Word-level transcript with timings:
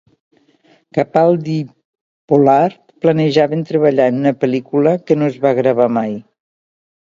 Capaldi 0.97 1.57
i 1.63 1.67
Pollard 2.33 2.79
planejaven 3.05 3.63
treballar 3.69 4.09
en 4.15 4.19
una 4.25 4.35
pel·lícula 4.47 4.97
que 5.05 5.21
no 5.21 5.31
es 5.35 5.41
va 5.47 5.55
gravar 5.63 5.91
mai. 6.03 6.19